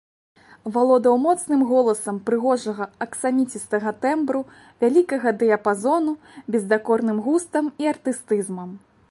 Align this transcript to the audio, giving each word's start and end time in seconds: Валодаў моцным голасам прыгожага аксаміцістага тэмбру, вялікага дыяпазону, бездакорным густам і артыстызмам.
Валодаў 0.75 1.17
моцным 1.25 1.61
голасам 1.71 2.15
прыгожага 2.29 2.87
аксаміцістага 3.07 3.93
тэмбру, 4.07 4.41
вялікага 4.85 5.29
дыяпазону, 5.45 6.13
бездакорным 6.57 7.17
густам 7.29 7.65
і 7.85 7.95
артыстызмам. 7.95 8.69